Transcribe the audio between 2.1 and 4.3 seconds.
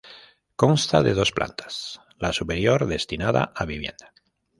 la superior destinada a vivienda.